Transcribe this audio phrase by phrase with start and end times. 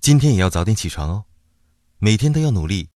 [0.00, 1.24] 今天也要早点起床哦。
[1.98, 2.88] 每天都要努力